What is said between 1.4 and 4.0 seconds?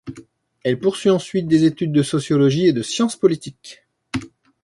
des études de sociologie et de science politique.